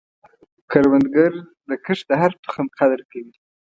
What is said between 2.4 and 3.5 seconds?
تخم قدر کوي